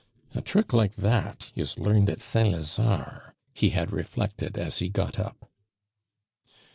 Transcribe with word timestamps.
"A 0.33 0.41
trick 0.41 0.73
like 0.73 0.95
that 0.95 1.51
is 1.55 1.77
learned 1.77 2.09
at 2.09 2.19
Saint 2.19 2.55
Lazare," 2.55 3.33
he 3.53 3.69
had 3.69 3.93
reflected 3.93 4.57
as 4.57 4.79
he 4.79 4.89
got 4.89 5.19
up. 5.19 5.47